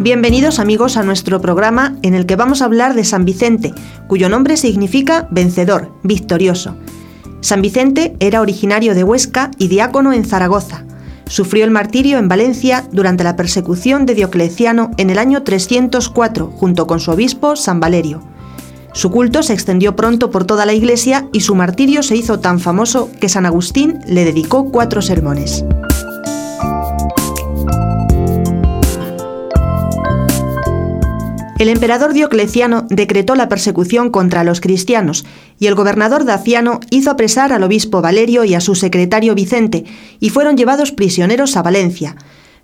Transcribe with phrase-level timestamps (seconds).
[0.00, 3.74] bienvenidos amigos a nuestro programa en el que vamos a hablar de San Vicente,
[4.06, 6.76] cuyo nombre significa vencedor, victorioso.
[7.40, 10.84] San Vicente era originario de Huesca y diácono en Zaragoza.
[11.26, 16.86] Sufrió el martirio en Valencia durante la persecución de Diocleciano en el año 304 junto
[16.86, 18.22] con su obispo San Valerio.
[18.92, 22.60] Su culto se extendió pronto por toda la iglesia y su martirio se hizo tan
[22.60, 25.64] famoso que San Agustín le dedicó cuatro sermones.
[31.58, 35.24] El emperador Diocleciano decretó la persecución contra los cristianos
[35.58, 39.84] y el gobernador Daciano hizo apresar al obispo Valerio y a su secretario Vicente
[40.20, 42.14] y fueron llevados prisioneros a Valencia.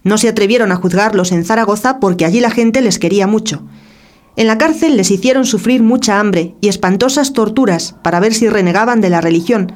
[0.05, 3.65] No se atrevieron a juzgarlos en Zaragoza porque allí la gente les quería mucho.
[4.37, 9.01] En la cárcel les hicieron sufrir mucha hambre y espantosas torturas para ver si renegaban
[9.01, 9.73] de la religión,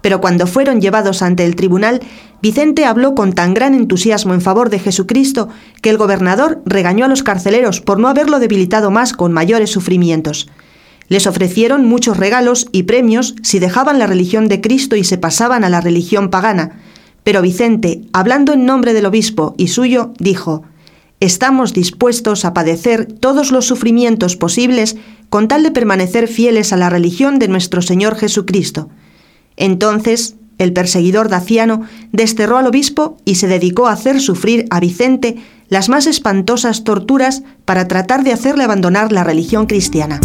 [0.00, 2.00] pero cuando fueron llevados ante el tribunal,
[2.40, 5.48] Vicente habló con tan gran entusiasmo en favor de Jesucristo
[5.82, 10.48] que el gobernador regañó a los carceleros por no haberlo debilitado más con mayores sufrimientos.
[11.08, 15.64] Les ofrecieron muchos regalos y premios si dejaban la religión de Cristo y se pasaban
[15.64, 16.80] a la religión pagana,
[17.24, 20.62] pero Vicente, hablando en nombre del obispo y suyo, dijo,
[21.20, 24.96] Estamos dispuestos a padecer todos los sufrimientos posibles
[25.28, 28.88] con tal de permanecer fieles a la religión de nuestro Señor Jesucristo.
[29.58, 35.36] Entonces el perseguidor daciano desterró al obispo y se dedicó a hacer sufrir a Vicente
[35.68, 40.20] las más espantosas torturas para tratar de hacerle abandonar la religión cristiana.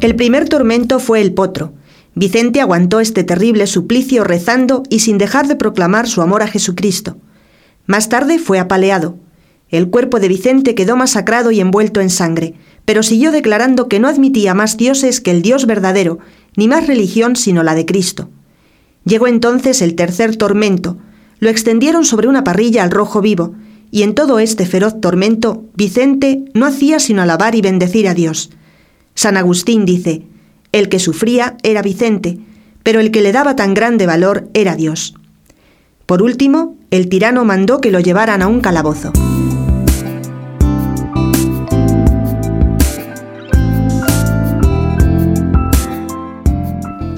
[0.00, 1.72] El primer tormento fue el potro.
[2.14, 7.16] Vicente aguantó este terrible suplicio rezando y sin dejar de proclamar su amor a Jesucristo.
[7.86, 9.18] Más tarde fue apaleado.
[9.68, 14.08] El cuerpo de Vicente quedó masacrado y envuelto en sangre, pero siguió declarando que no
[14.08, 16.18] admitía más dioses que el Dios verdadero,
[16.56, 18.30] ni más religión sino la de Cristo.
[19.04, 20.98] Llegó entonces el tercer tormento,
[21.40, 23.54] lo extendieron sobre una parrilla al rojo vivo,
[23.90, 28.50] y en todo este feroz tormento Vicente no hacía sino alabar y bendecir a Dios.
[29.14, 30.22] San Agustín dice,
[30.72, 32.38] el que sufría era Vicente,
[32.82, 35.14] pero el que le daba tan grande valor era Dios.
[36.06, 39.12] Por último, el tirano mandó que lo llevaran a un calabozo.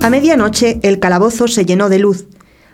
[0.09, 2.29] A medianoche el calabozo se llenó de luz.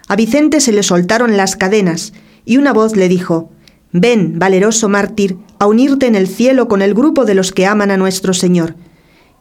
[0.06, 2.12] A Vicente se le soltaron las cadenas
[2.44, 3.50] y una voz le dijo,
[3.90, 7.90] Ven, valeroso mártir, a unirte en el cielo con el grupo de los que aman
[7.90, 8.76] a nuestro Señor.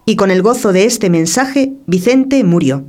[0.07, 2.83] Y con el gozo de este mensaje, Vicente murió.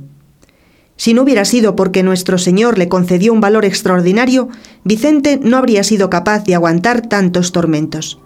[0.97, 4.49] Si no hubiera sido porque nuestro Señor le concedió un valor extraordinario,
[4.85, 8.19] Vicente no habría sido capaz de aguantar tantos tormentos.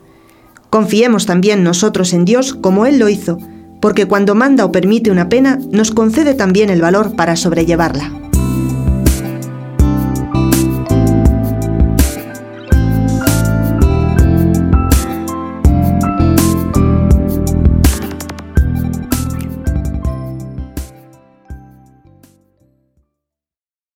[0.69, 3.37] Confiemos también nosotros en Dios como Él lo hizo,
[3.79, 8.28] porque cuando manda o permite una pena, nos concede también el valor para sobrellevarla.